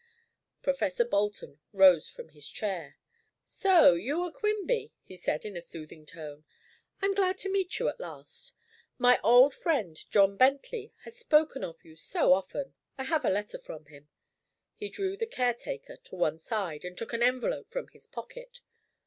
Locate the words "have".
13.03-13.23